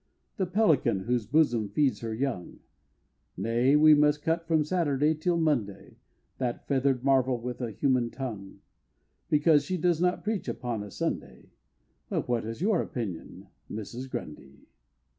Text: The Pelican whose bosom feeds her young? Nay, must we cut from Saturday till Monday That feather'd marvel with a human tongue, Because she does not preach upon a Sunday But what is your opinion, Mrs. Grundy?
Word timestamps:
The 0.37 0.47
Pelican 0.47 1.01
whose 1.01 1.27
bosom 1.27 1.69
feeds 1.69 1.99
her 1.99 2.11
young? 2.15 2.59
Nay, 3.37 3.75
must 3.75 4.21
we 4.21 4.23
cut 4.23 4.47
from 4.47 4.63
Saturday 4.63 5.13
till 5.13 5.37
Monday 5.37 5.97
That 6.39 6.67
feather'd 6.67 7.03
marvel 7.03 7.39
with 7.39 7.61
a 7.61 7.69
human 7.69 8.09
tongue, 8.09 8.61
Because 9.29 9.63
she 9.63 9.77
does 9.77 10.01
not 10.01 10.23
preach 10.23 10.47
upon 10.47 10.81
a 10.81 10.89
Sunday 10.89 11.51
But 12.09 12.27
what 12.27 12.45
is 12.45 12.61
your 12.63 12.81
opinion, 12.81 13.45
Mrs. 13.69 14.09
Grundy? 14.09 14.61